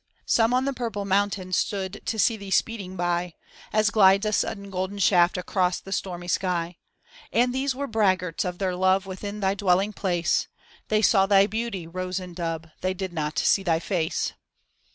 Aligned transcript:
Some 0.25 0.51
on 0.51 0.65
the 0.65 0.73
purple 0.73 1.05
mountains 1.05 1.57
stood 1.57 2.01
to 2.07 2.17
see 2.17 2.35
thee 2.35 2.49
speed 2.49 2.81
ing 2.81 2.95
by, 2.95 3.35
As 3.71 3.91
glides 3.91 4.25
a 4.25 4.33
sudden 4.33 4.71
golden 4.71 4.97
shaft 4.97 5.37
across 5.37 5.79
the 5.79 5.91
stormy 5.91 6.27
sky; 6.27 6.79
And 7.31 7.53
these 7.53 7.75
were 7.75 7.85
braggarts 7.85 8.43
of 8.43 8.57
their 8.57 8.75
love 8.75 9.05
within 9.05 9.41
thy 9.41 9.53
dwelling 9.53 9.93
place; 9.93 10.47
They 10.87 11.03
saw 11.03 11.27
thy 11.27 11.45
beauty. 11.45 11.85
Rosin 11.85 12.33
Dubh, 12.33 12.71
they 12.81 12.95
did 12.95 13.13
not 13.13 13.37
see 13.37 13.61
thy 13.61 13.77
face. 13.79 14.33